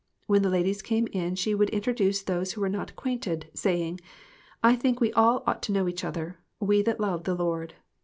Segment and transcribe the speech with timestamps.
[0.25, 3.99] When the ladies came in she would introduce those who were not acquainted, saying
[4.63, 7.75] "I think we all ought to know each other we that love the Lord."